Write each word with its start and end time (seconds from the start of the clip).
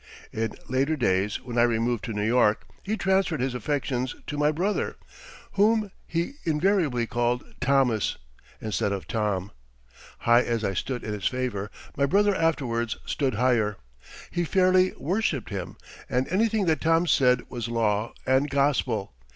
In 0.33 0.55
later 0.67 0.95
days 0.97 1.39
when 1.43 1.59
I 1.59 1.61
removed 1.61 2.03
to 2.05 2.11
New 2.13 2.25
York 2.25 2.65
he 2.81 2.97
transferred 2.97 3.39
his 3.39 3.53
affections 3.53 4.15
to 4.25 4.35
my 4.35 4.51
brother, 4.51 4.95
whom 5.51 5.91
he 6.07 6.33
invariably 6.43 7.05
called 7.05 7.43
Thomas, 7.61 8.17
instead 8.59 8.91
of 8.93 9.07
Tom. 9.07 9.51
High 10.21 10.41
as 10.41 10.63
I 10.63 10.73
stood 10.73 11.03
in 11.03 11.13
his 11.13 11.27
favor, 11.27 11.69
my 11.95 12.07
brother 12.07 12.33
afterwards 12.33 12.97
stood 13.05 13.35
higher. 13.35 13.77
He 14.31 14.43
fairly 14.43 14.93
worshiped 14.97 15.51
him, 15.51 15.77
and 16.09 16.27
anything 16.29 16.65
that 16.65 16.81
Tom 16.81 17.05
said 17.05 17.43
was 17.51 17.67
law 17.67 18.11
and 18.25 18.49
gospel. 18.49 19.13